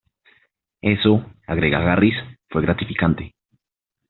Eso 0.95 1.23
"-agrega 1.45 1.81
Garris- 1.85 2.39
"fue 2.49 2.63
gratificante"". 2.63 3.35